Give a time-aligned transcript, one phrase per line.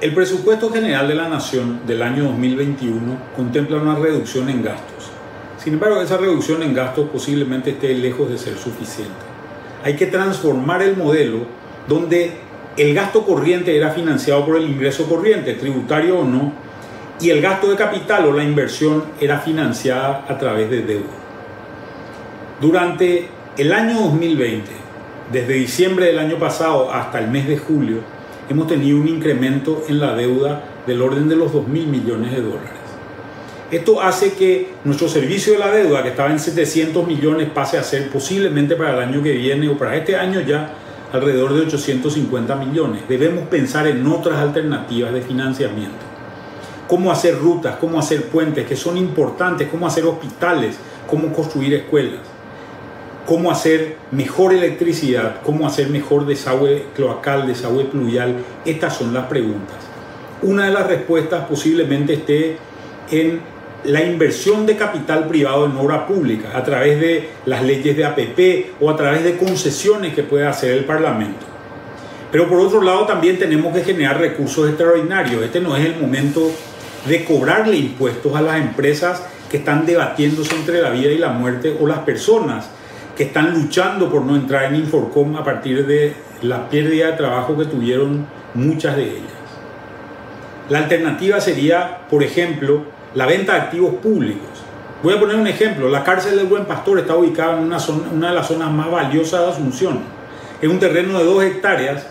[0.00, 3.00] El presupuesto general de la Nación del año 2021
[3.34, 5.10] contempla una reducción en gastos.
[5.58, 9.10] Sin embargo, esa reducción en gastos posiblemente esté lejos de ser suficiente.
[9.82, 11.38] Hay que transformar el modelo
[11.88, 12.36] donde
[12.76, 16.52] el gasto corriente era financiado por el ingreso corriente, tributario o no,
[17.20, 21.06] y el gasto de capital o la inversión era financiada a través de deuda.
[22.60, 23.26] Durante
[23.56, 24.70] el año 2020,
[25.32, 28.17] desde diciembre del año pasado hasta el mes de julio,
[28.48, 32.40] hemos tenido un incremento en la deuda del orden de los 2 mil millones de
[32.40, 32.70] dólares.
[33.70, 37.82] Esto hace que nuestro servicio de la deuda, que estaba en 700 millones, pase a
[37.82, 40.72] ser posiblemente para el año que viene o para este año ya
[41.12, 43.02] alrededor de 850 millones.
[43.08, 45.98] Debemos pensar en otras alternativas de financiamiento.
[46.86, 52.37] Cómo hacer rutas, cómo hacer puentes, que son importantes, cómo hacer hospitales, cómo construir escuelas
[53.28, 58.36] cómo hacer mejor electricidad, cómo hacer mejor desagüe cloacal, desagüe pluvial.
[58.64, 59.76] Estas son las preguntas.
[60.40, 62.56] Una de las respuestas posiblemente esté
[63.10, 63.40] en
[63.84, 68.80] la inversión de capital privado en obra pública a través de las leyes de APP
[68.80, 71.44] o a través de concesiones que puede hacer el Parlamento.
[72.32, 75.42] Pero por otro lado también tenemos que generar recursos extraordinarios.
[75.42, 76.50] Este no es el momento
[77.06, 81.76] de cobrarle impuestos a las empresas que están debatiéndose entre la vida y la muerte
[81.78, 82.70] o las personas
[83.18, 87.58] que están luchando por no entrar en Inforcom a partir de la pérdida de trabajo
[87.58, 89.32] que tuvieron muchas de ellas.
[90.68, 92.84] La alternativa sería, por ejemplo,
[93.16, 94.62] la venta de activos públicos.
[95.02, 95.88] Voy a poner un ejemplo.
[95.88, 99.50] La cárcel del Buen Pastor está ubicada en una, de las zonas más valiosas de
[99.50, 99.98] Asunción.
[100.62, 102.06] Es un terreno de dos hectáreas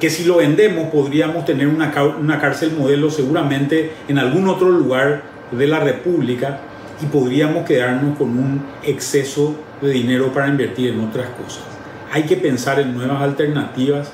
[0.00, 5.22] que si lo vendemos podríamos tener una, una cárcel modelo seguramente en algún otro lugar
[5.52, 6.58] de la República
[7.02, 11.64] y podríamos quedarnos con un exceso de dinero para invertir en otras cosas.
[12.12, 14.10] Hay que pensar en nuevas alternativas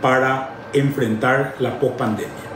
[0.00, 2.49] para enfrentar la pospandemia.